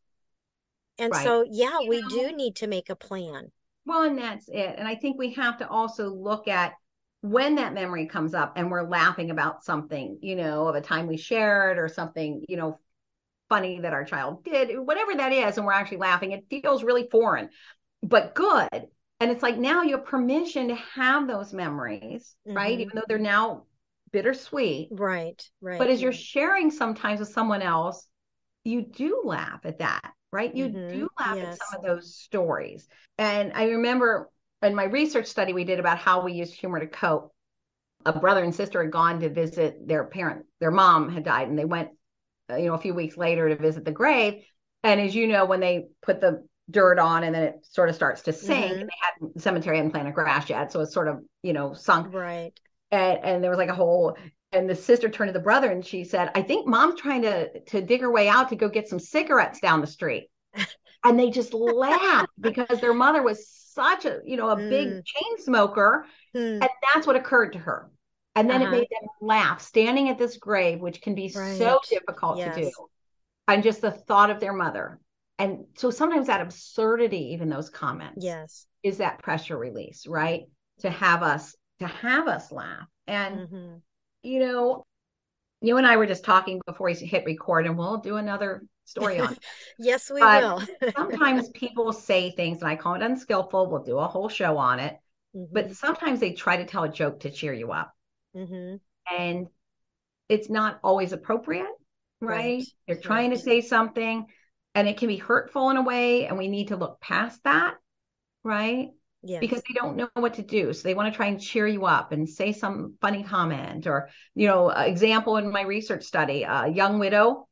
[0.99, 1.23] And Right.
[1.23, 3.51] so, yeah, You we know- do need to make a plan.
[3.85, 4.75] Well, and that's it.
[4.77, 6.73] And I think we have to also look at
[7.21, 11.07] when that memory comes up and we're laughing about something, you know, of a time
[11.07, 12.79] we shared or something, you know,
[13.49, 17.07] funny that our child did, whatever that is, and we're actually laughing, it feels really
[17.11, 17.49] foreign,
[18.03, 18.87] but good.
[19.19, 22.77] And it's like now you have permission to have those memories, right?
[22.77, 22.81] Mhm.
[22.81, 23.65] Even though they're now
[24.15, 24.89] bittersweet.
[24.89, 25.79] Right, right.
[25.79, 28.07] But as you're sharing sometimes with someone else,
[28.63, 30.53] you do laugh at that, right?
[30.55, 31.43] You Mhm, do laugh yes.
[31.43, 32.87] at some of those stories.
[33.17, 34.29] And I remember
[34.63, 37.33] in my research study we did about how we use humor to cope.
[38.05, 41.57] A brother and sister had gone to visit their parent, their mom had died, and
[41.57, 41.89] they went,
[42.49, 44.43] uh, you know, a few weeks later to visit the grave.
[44.83, 47.95] And as you know, when they put the dirt on and then it sort of
[47.95, 48.81] starts to sink, Mhm.
[48.81, 52.09] and they hadn't cemetery hadn't planted grass yet, so it's sort of, you know, sunk
[52.13, 52.59] right.
[52.91, 54.17] And, and there was like a whole
[54.51, 57.59] and the sister turned to the brother and she said i think mom's trying to
[57.61, 60.29] to dig her way out to go get some cigarettes down the street
[61.03, 65.03] and they just laughed because their mother was such a you know a big Mm.
[65.05, 67.91] chain smoker Hmm, and that's what occurred to her
[68.35, 68.63] and then Uh-huh.
[68.63, 71.79] it made them laugh standing at this grave which can be so Right.
[71.91, 72.71] difficult to do
[73.47, 74.99] and just the thought of their mother
[75.39, 78.67] and so sometimes that absurdity even those comments Yes.
[78.83, 80.43] is that pressure release right
[80.79, 83.81] to have us to have us laugh and Mhm.
[84.23, 84.85] you know,
[85.61, 89.19] you and I were just talking before we hit record, and we'll do another story
[89.19, 89.35] on.
[89.77, 90.63] Yes, we But will.
[90.95, 93.69] sometimes people say things, and I call it unskillful.
[93.69, 94.97] We'll do a whole show on it.
[95.53, 97.93] But sometimes they try to tell a joke to cheer you up,
[98.33, 98.79] Mhm.
[99.17, 99.47] and
[100.29, 101.67] it's not always appropriate,
[102.21, 102.57] right?
[102.57, 104.27] Right, They're trying to say something,
[104.75, 107.75] and it can be hurtful in a way, and we need to look past that,
[108.43, 108.91] right?
[109.25, 109.39] Yes.
[109.39, 110.73] because they don't know what to do.
[110.73, 114.09] So they want to try and cheer you up and say some funny comment or,
[114.33, 117.47] you know, example in my research study, a young widow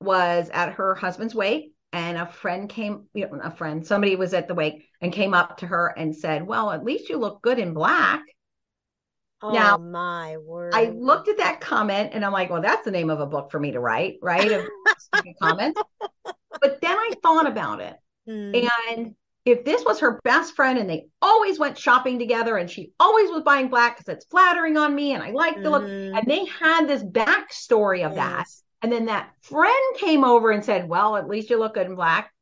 [0.00, 4.34] was at her husband's wake and a friend came, you know, a friend, somebody was
[4.34, 7.42] at the wake and came up to her and said, well, at least you look
[7.42, 8.22] good in black.
[9.42, 10.74] oh now, my word.
[10.74, 13.50] I looked at that comment and I'm like, well, that's the name of a book
[13.50, 14.64] for me to write, right?
[15.42, 15.80] Comments.
[16.60, 17.96] But then I thought about it.
[18.26, 19.14] Hmm, And
[19.50, 23.30] if this was her best friend and they always went shopping together and she always
[23.30, 26.44] was buying black because it's flattering on me and I like the look, and they
[26.46, 28.46] had this backstory of that.
[28.82, 31.96] And then that friend came over and said, Well, at least you look good in
[31.96, 32.32] black.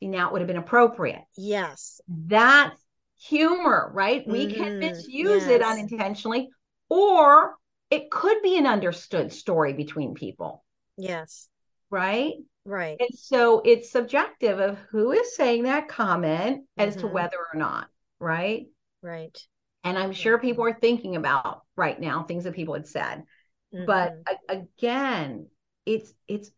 [0.00, 1.24] See, now it would have been appropriate.
[1.36, 2.00] Yes.
[2.08, 2.80] That's
[3.18, 4.26] humor, right?
[4.26, 6.50] We can Mhm, misuse it unintentionally,
[6.88, 7.56] or
[7.90, 10.64] it could be an understood story between people,
[10.96, 11.48] Yes.
[11.90, 12.34] right?
[12.66, 13.00] Right.
[13.00, 17.12] And so it's subjective of who is saying that comment as to Mhm.
[17.12, 18.66] whether or not, right?
[19.02, 19.38] Right.
[19.84, 23.24] And I'm sure people are thinking about right now things that people had said.
[23.72, 24.24] But Mhm.
[24.28, 25.48] a- again,
[25.84, 26.50] it's it's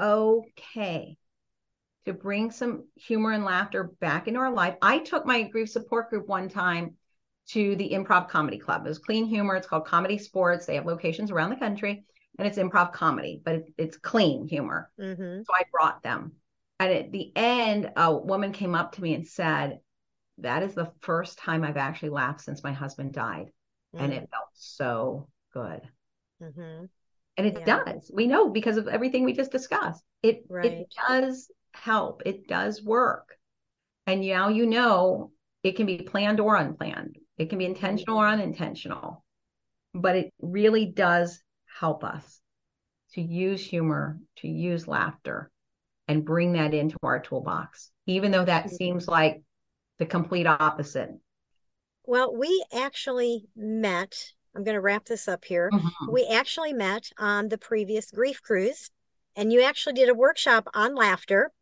[0.00, 1.18] okay
[2.06, 4.76] to bring some humor and laughter back into our life.
[4.82, 6.96] I took my grief support group one time
[7.48, 8.86] to the improv comedy club.
[8.86, 9.56] It was clean humor.
[9.56, 10.66] It's called ComedySportz.
[10.66, 12.04] They have locations around the country
[12.38, 14.90] and it's improv comedy, but it, it's clean humor.
[14.98, 15.46] Mhm.
[15.46, 16.32] So I brought them.
[16.80, 19.80] And at the end, a woman came up to me and said,
[20.38, 23.52] That is the first time I've actually laughed since my husband died.
[23.98, 24.18] And Mm.
[24.24, 25.82] it felt so good.
[26.40, 26.88] Mhm.
[27.36, 27.64] And it Yeah.
[27.64, 28.10] does.
[28.12, 30.02] We know because of everything we just discussed.
[30.22, 32.22] It it does help.
[32.24, 33.36] It does work.
[34.06, 37.18] And now you know it can be planned or unplanned.
[37.38, 39.24] It can be intentional or unintentional.
[39.94, 41.42] But it really does
[41.78, 42.40] help us
[43.12, 45.50] to use humor, to use laughter,
[46.08, 49.42] and bring that into our toolbox, even though that seems like
[49.98, 51.10] the complete opposite.
[52.04, 54.32] Well, we actually met.
[54.54, 55.70] I'm going to wrap this up here.
[55.72, 56.12] Mhm.
[56.12, 58.90] We actually met on the previous grief cruise,
[59.34, 61.52] and you actually did a workshop on laughter.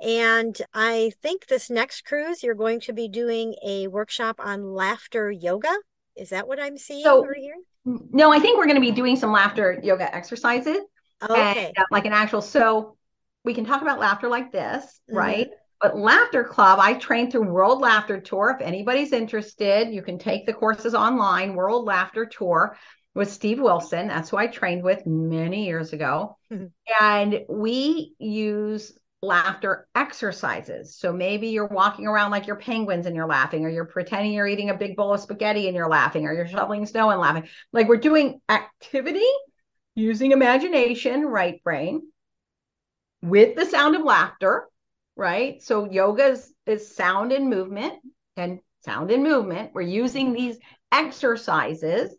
[0.00, 5.30] And I think this next cruise, you're going to be doing a workshop on laughter
[5.30, 5.74] yoga.
[6.14, 7.56] Is that what I'm seeing So- over here?
[7.86, 10.78] No, I think we're going to be doing some laughter yoga exercises.
[11.22, 11.66] Okay.
[11.68, 12.96] and, uh, like an actual so
[13.44, 15.16] we can talk about laughter like this Mhm.
[15.16, 15.48] right
[15.80, 20.44] but laughter club i trained through world laughter tour if anybody's interested you can take
[20.44, 22.76] the courses online world laughter tour
[23.14, 26.70] with steve wilson that's who i trained with many years ago Mhm.
[27.00, 33.26] and we use laughter exercises so maybe you're walking around like you're penguins and you're
[33.26, 36.34] laughing or you're pretending you're eating a big bowl of spaghetti and you're laughing or
[36.34, 39.26] you're shoveling snow and laughing like we're doing activity
[39.96, 42.02] using imagination, right brain,
[43.22, 44.68] with the sound of laughter,
[45.16, 45.60] right?
[45.62, 47.94] So yoga is, is sound and movement
[48.36, 49.72] and sound and movement.
[49.74, 50.58] We're using these
[50.92, 52.14] exercises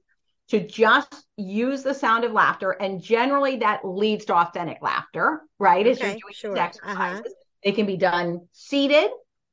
[0.49, 2.71] to just use the sound of laughter.
[2.71, 5.85] And generally that leads to authentic laughter, right?
[5.85, 6.77] As you're Okay, doing these sure.
[6.83, 7.21] Uh-huh.
[7.21, 7.33] exercises.
[7.63, 9.09] They can be done seated.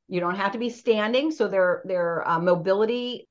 [0.09, 1.31] You don't have to be standing.
[1.31, 3.29] So they're, they're uh, mobility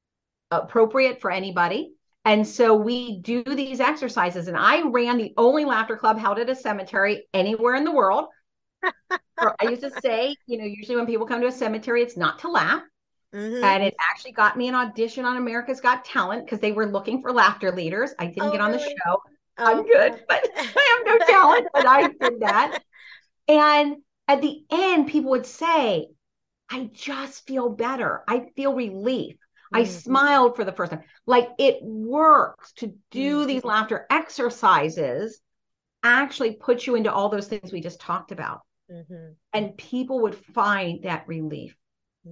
[0.51, 1.93] appropriate for anybody.
[2.25, 4.47] And so we do these exercises.
[4.47, 8.27] And I ran the only laughter club held at a cemetery anywhere in the world.
[9.59, 12.39] I used to say, you know, usually when people come to a cemetery, it's not
[12.39, 12.81] to laugh.
[13.33, 13.63] Mm-hmm.
[13.63, 17.21] And it actually got me an audition on America's Got Talent because they were looking
[17.21, 18.11] for laughter leaders.
[18.19, 18.83] I didn't oh, get on really?
[18.83, 19.21] the show.
[19.57, 19.65] Oh.
[19.65, 22.83] I'm good, but I have no talent, but I did that.
[23.47, 26.07] And at the end, people would say,
[26.69, 28.23] I just feel better.
[28.27, 29.35] I feel relief.
[29.35, 29.77] Mm-hmm.
[29.77, 31.03] I smiled for the first time.
[31.25, 33.47] Like it works to do mm-hmm.
[33.47, 35.39] these laughter exercises,
[36.03, 38.61] actually put you into all those things we just talked about.
[38.91, 39.33] Mm-hmm.
[39.53, 41.75] And people would find that relief.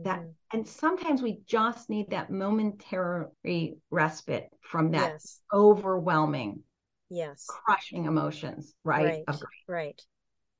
[0.04, 0.58] That mm-hmm.
[0.58, 5.40] and sometimes we just need that momentary respite from that yes.
[5.54, 6.64] overwhelming,
[7.10, 9.24] yes, crushing emotions, right?
[9.28, 9.40] Right.
[9.68, 10.02] Right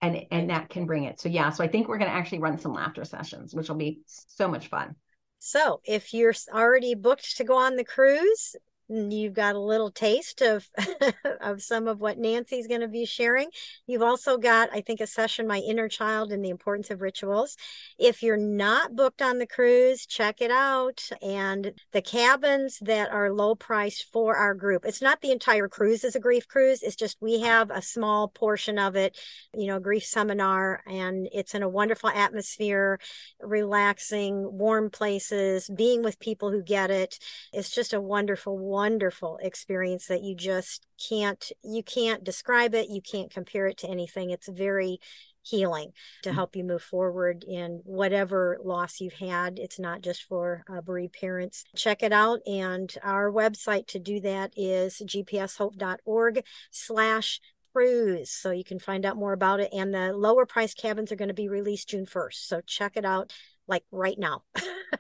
[0.02, 2.40] and and that can bring it so yeah so i think we're going to actually
[2.40, 4.96] run some laughter sessions which will be so much fun
[5.40, 8.56] so if you're already booked to go on the cruise
[8.92, 10.68] you've got a little taste of
[11.42, 13.50] of some of what Nancy's going to be sharing.
[13.88, 17.56] You've also got, I think, a session, My Inner Child and the Importance of Rituals.
[17.98, 21.08] If you're not booked on the cruise, check it out.
[21.22, 26.04] And the cabins that are low priced for our group, it's not the entire cruise
[26.04, 26.84] is a grief cruise.
[26.84, 29.18] It's just we have a small portion of it,
[29.54, 33.00] you know, grief seminar, and it's in a wonderful atmosphere,
[33.42, 37.18] relaxing, warm places, being with people who get it.
[37.54, 42.90] It's just a wonderful, wonderful wonderful experience that you just can't you can't describe it
[42.90, 44.32] you can't compare it to anything.
[44.32, 45.00] It's very
[45.44, 45.92] healing
[46.24, 46.34] to mm.
[46.34, 49.60] help you move forward in whatever loss you've had.
[49.60, 51.64] It's not just for uh, bereaved parents.
[51.76, 57.40] Check it out and our website to do that is gpshope.org slash
[57.74, 61.16] cruise so you can find out more about it and the lower price cabins are
[61.16, 63.32] going to be released june 1st so check it out
[63.72, 64.44] like right now.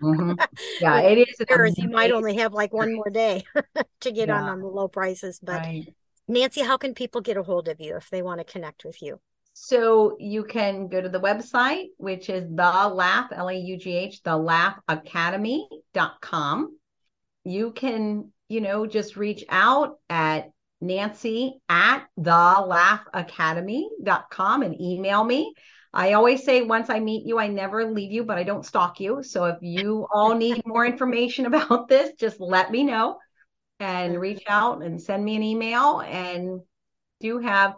[0.01, 0.33] mm-hmm.
[0.81, 1.35] Yeah, it is.
[1.47, 3.43] Whereas you might only have like one more day
[3.99, 4.41] to get yeah.
[4.41, 5.39] on on the low prices.
[5.43, 5.93] But right.
[6.27, 9.01] Nancy, how can people get a hold of you if they want to connect with
[9.01, 9.19] you?
[9.53, 13.91] So you can go to the website, which is the laugh, L A U G
[13.91, 16.77] H, the laugh academy.com.
[17.43, 25.23] You can, you know, just reach out at Nancy at the laugh academy.com and email
[25.23, 25.53] me.
[25.93, 28.99] I always say once I meet you, I never leave you, but I don't stalk
[28.99, 29.23] you.
[29.23, 33.17] So if you all need more information about this, just let me know
[33.79, 36.01] and reach out and send me an email.
[36.01, 36.61] And
[37.19, 37.75] do have,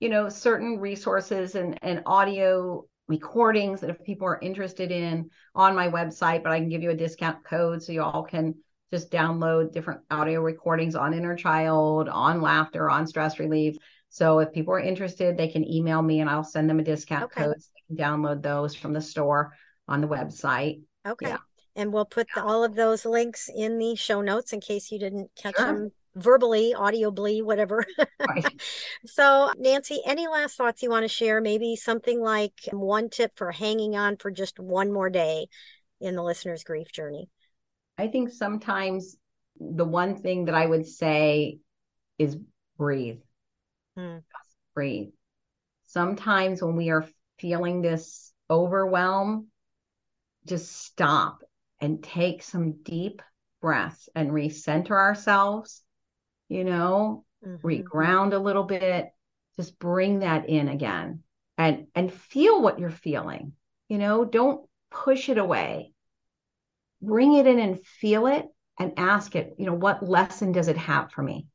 [0.00, 5.74] you know, certain resources and, and audio recordings that if people are interested in on
[5.74, 8.54] my website, but I can give you a discount code so you all can
[8.92, 13.76] just download different audio recordings on inner child, on laughter, on stress relief
[14.16, 17.24] so if people are interested, they can email me and I'll send them a discount
[17.24, 17.42] okay.
[17.42, 17.60] code.
[17.60, 19.52] So they can download those from the store
[19.88, 20.80] on the website.
[21.06, 21.28] Okay.
[21.28, 21.36] Yeah.
[21.74, 24.98] And we'll put the, all of those links in the show notes in case you
[24.98, 25.66] didn't catch sure.
[25.66, 27.84] them verbally, audibly, whatever.
[28.26, 28.46] Right.
[29.04, 31.42] so, Nancy, any last thoughts you want to share?
[31.42, 35.48] Maybe something like one tip for hanging on for just one more day
[36.00, 37.28] in the listener's grief journey.
[37.98, 39.14] I think sometimes
[39.60, 41.58] the one thing that I would say
[42.18, 42.38] is
[42.78, 43.18] breathe.
[43.98, 44.22] Mm.
[44.74, 45.08] breathe.
[45.86, 49.48] Sometimes when we are feeling this overwhelm,
[50.46, 51.42] just stop
[51.80, 53.22] and take some deep
[53.60, 55.82] breaths and recenter ourselves,
[56.48, 57.66] you know, mm-hmm.
[57.66, 59.10] reground a little bit,
[59.56, 61.22] just bring that in again
[61.58, 63.52] and and feel what you're feeling.
[63.88, 65.92] You know, don't push it away.
[67.02, 68.46] Bring it in and feel it
[68.78, 71.46] and ask it, you know, what lesson does it have for me?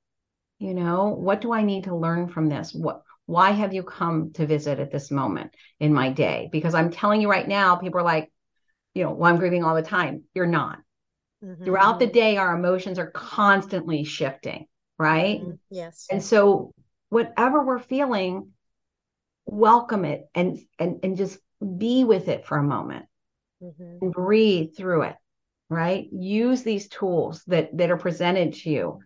[0.61, 2.71] You know what do i need to learn from this?
[2.73, 6.49] What why have you come to visit at this moment in my day?
[6.51, 8.31] Because i'm telling you right now people are like
[8.93, 10.23] you know well i'm grieving all the time.
[10.33, 10.79] You're not.
[11.43, 11.65] Mm-hmm.
[11.65, 14.67] throughout the day our emotions are constantly shifting
[14.99, 15.41] right?
[15.41, 15.51] Mm-hmm.
[15.71, 16.05] yes.
[16.11, 16.71] And so
[17.09, 18.49] whatever we're feeling
[19.47, 21.39] welcome it and and and just
[21.77, 23.05] be with it for a moment.
[23.63, 23.97] Mm-hmm.
[24.01, 25.15] and breathe through it
[25.69, 26.07] right?
[26.11, 28.99] Use these tools that that are presented to you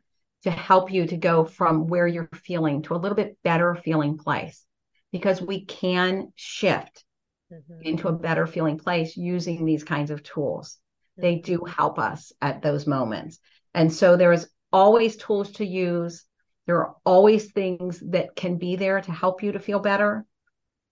[0.45, 4.15] to help you to go from where you're feeling to a little bit better feeling
[4.15, 4.63] place
[5.11, 7.03] because we can shift
[7.51, 7.81] mm-hmm.
[7.81, 10.77] into a better feeling place using these kinds of tools.
[11.17, 11.21] Mm-hmm.
[11.23, 13.39] They do help us at those moments.
[13.73, 16.23] And so there is always tools to use.
[16.67, 20.27] There are always things that can be there to help you to feel better,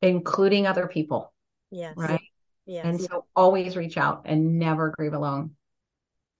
[0.02, 1.32] including other people.
[1.70, 1.94] Yes.
[1.96, 2.22] Right.
[2.66, 2.86] Yes.
[2.86, 5.52] And so always reach out and never grieve alone.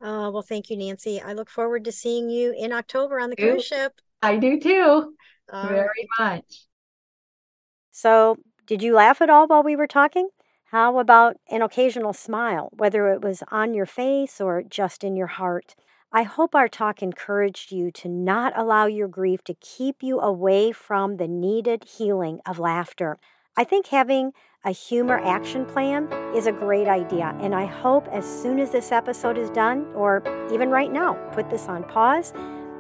[0.04, 1.22] Oh, well, thank you, Nancy.
[1.22, 3.94] I look forward to seeing you in October on the cruise ship.
[4.22, 5.16] I do too.
[5.50, 6.66] Um, Very much.
[7.92, 10.28] So, did you laugh at all while we were talking?
[10.72, 15.28] How about an occasional smile, whether it was on your face or just in your
[15.28, 15.76] heart?
[16.12, 20.72] I hope our talk encouraged you to not allow your grief to keep you away
[20.72, 23.18] from the needed healing of laughter.
[23.56, 24.32] I think having
[24.66, 27.36] a humor action plan is a great idea.
[27.42, 31.50] And I hope as soon as this episode is done, or even right now, put
[31.50, 32.32] this on pause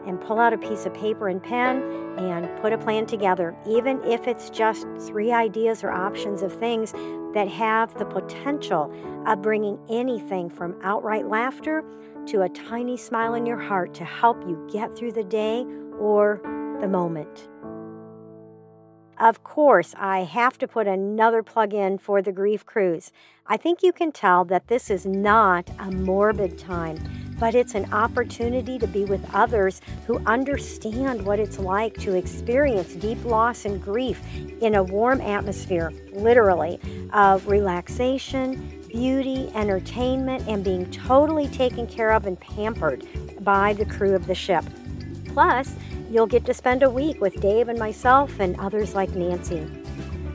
[0.07, 1.81] and pull out a piece of paper and pen
[2.17, 6.93] and put a plan together, even if it's just three ideas or options of things
[7.33, 8.93] that have the potential
[9.25, 11.83] of bringing anything from outright laughter
[12.27, 15.65] to a tiny smile in your heart to help you get through the day
[15.99, 16.39] or
[16.79, 17.49] the moment.
[19.19, 23.11] Of course, I have to put another plug in for the Grief Cruise.
[23.45, 26.97] I think you can tell that this is not a morbid time,
[27.39, 32.95] but it's an opportunity to be with others who understand what it's like to experience
[32.95, 34.19] deep loss and grief
[34.61, 36.79] in a warm atmosphere, literally,
[37.13, 43.07] of relaxation, beauty, entertainment, and being totally taken care of and pampered
[43.43, 44.65] by the crew of the ship.
[45.27, 45.75] Plus,
[46.13, 49.67] you'll get to spend a week with Dave and myself and others like Nancy.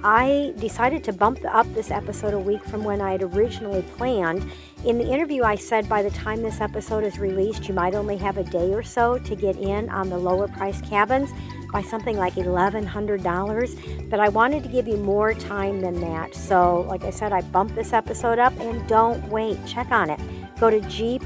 [0.02, 4.48] I decided to bump up this episode a week from when I had originally planned.
[4.84, 8.16] In the interview, I said by the time this episode is released, you might only
[8.16, 11.30] have a day or so to get in on the lower price cabins
[11.72, 14.10] by something like $1,100.
[14.10, 16.34] But I wanted to give you more time than that.
[16.34, 19.58] So, like I said, I bumped this episode up and don't wait.
[19.66, 20.20] Check on it.
[20.60, 21.20] Go to gpshope.org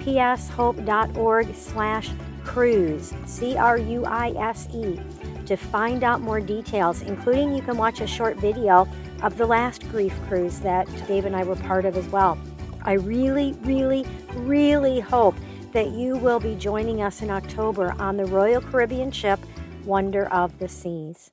[1.55, 2.11] slash
[2.45, 5.01] cruise, C R U I S E,
[5.47, 8.89] to find out more details, including you can watch a short video
[9.23, 12.39] of the last grief cruise that Dave and I were part of as well.
[12.83, 15.37] I really, really, really hope
[15.73, 19.41] that you will be joining us in October on the Royal Caribbean ship
[19.85, 21.31] Wonder of the Seas.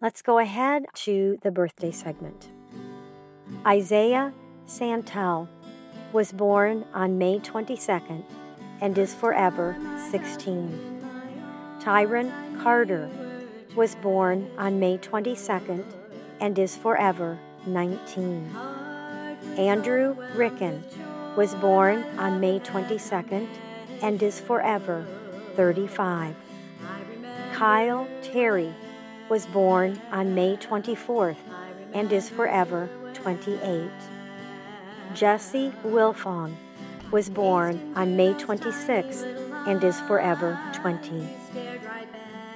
[0.00, 2.50] Let's go ahead to the birthday segment.
[3.66, 4.32] Isaiah
[4.66, 5.48] Santel
[6.12, 8.24] was born on May 22nd
[8.80, 9.76] and is forever
[10.10, 11.00] 16.
[11.80, 13.08] Tyron Carter
[13.76, 15.84] was born on May 22nd
[16.40, 18.50] and is forever 19.
[19.56, 20.82] Andrew Ricken
[21.36, 23.48] was born on May 22nd
[24.02, 25.06] and is forever
[25.54, 26.34] 35.
[27.52, 28.72] Kyle Terry
[29.28, 31.36] was born on May 24th
[31.92, 33.90] and is forever 28.
[35.14, 36.54] Jessi Wilfong
[37.10, 39.24] was born on May 26th
[39.66, 41.26] and is forever 20.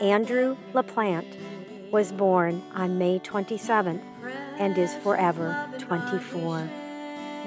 [0.01, 4.03] Andrew LaPlante was born on May 27th
[4.59, 6.69] and is forever 24.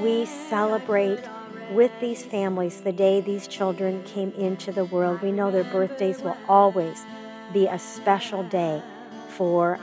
[0.02, 1.24] We celebrate
[1.72, 5.22] with these families the day these children came into the world.
[5.22, 7.04] We know their birthdays will always
[7.54, 8.82] be a special day
[9.30, 9.80] for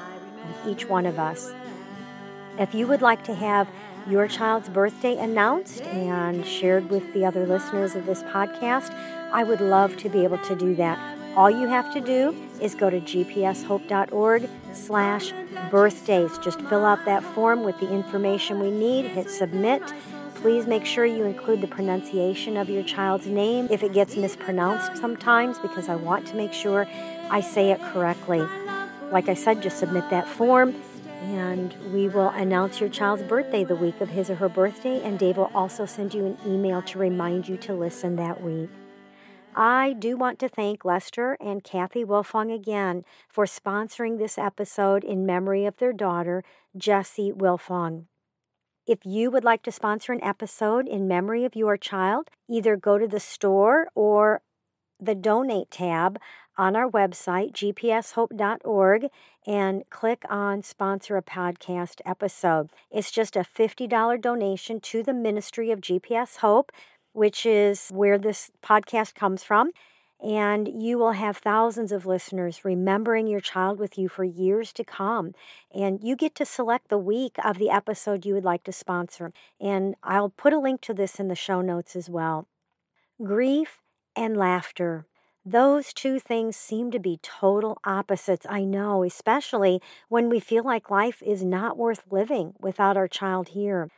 [0.66, 1.52] each one of us.
[2.58, 3.68] If you would like to have
[4.08, 8.92] your child's birthday announced and shared with the other listeners of this podcast,
[9.32, 10.98] I would love to be able to do that.
[11.36, 15.32] All you have to do is go to gpshope.org slash
[15.70, 16.36] birthdays.
[16.38, 19.82] Just fill out that form with the information we need, hit submit.
[20.34, 25.00] Please make sure you include the pronunciation of your child's name if it gets mispronounced
[25.00, 26.86] sometimes because I want to make sure
[27.30, 28.42] I say it correctly.
[29.10, 30.74] Like I said, just submit that form
[31.22, 35.18] and we will announce your child's birthday the week of his or her birthday, and
[35.18, 38.70] Dave will also send you an email to remind you to listen that week.
[39.54, 45.26] I do want to thank Lester and Kathy Wilfong again for sponsoring this episode in
[45.26, 46.42] memory of their daughter,
[46.76, 48.06] Jessi Wilfong.
[48.86, 52.98] If you would like to sponsor an episode in memory of your child, either go
[52.98, 54.40] to the store or
[55.02, 56.18] the donate tab
[56.56, 59.08] on our website, gpshope.org,
[59.46, 62.70] and click on Sponsor a Podcast episode.
[62.90, 66.70] It's just a $50 donation to the Ministry of GPS Hope,
[67.12, 69.70] which is where this podcast comes from.
[70.22, 74.84] And you will have thousands of listeners remembering your child with you for years to
[74.84, 75.34] come.
[75.74, 79.32] And you get to select the week of the episode you would like to sponsor.
[79.60, 82.46] And I'll put a link to this in the show notes as well.
[83.20, 83.78] Grief
[84.16, 85.06] and laughter.
[85.44, 90.90] Those two things seem to be total opposites, I know, especially when we feel like
[90.90, 93.90] life is not worth living without our child here.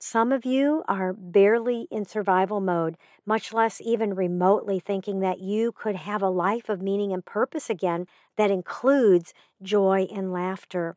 [0.00, 2.96] Some of you are barely in survival mode,
[3.26, 7.68] much less even remotely thinking that you could have a life of meaning and purpose
[7.68, 8.06] again
[8.36, 10.96] that includes joy and laughter.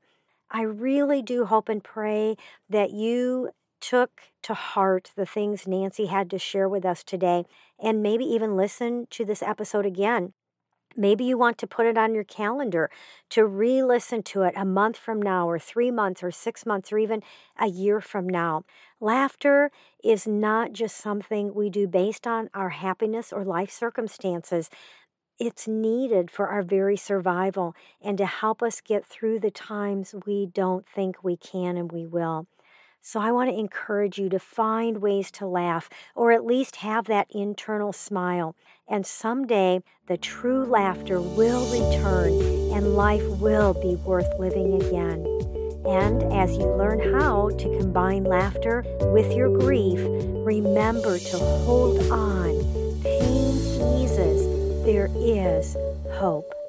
[0.52, 2.36] I really do hope and pray
[2.70, 3.50] that you
[3.82, 7.46] took to heart the things Nancy had to share with us today,
[7.80, 10.34] and maybe even listen to this episode again.
[10.96, 12.90] Maybe you want to put it on your calendar
[13.30, 16.92] to re listen to it a month from now, or three months, or six months,
[16.92, 17.24] or even
[17.58, 18.64] a year from now.
[19.00, 19.72] Laughter
[20.04, 24.70] is not just something we do based on our happiness or life circumstances.
[25.40, 30.46] It's needed for our very survival and to help us get through the times we
[30.46, 32.48] don't think we can and we will.
[33.04, 37.06] So I want to encourage you to find ways to laugh or at least have
[37.06, 38.56] that internal smile.
[38.88, 42.32] And someday the true laughter will return
[42.72, 45.26] and life will be worth living again.
[45.86, 50.00] And as you learn how to combine laughter with your grief,
[50.46, 53.02] remember to hold on.
[53.02, 53.56] Pain
[53.98, 54.46] eases.
[54.86, 55.76] There is
[56.14, 56.61] hope.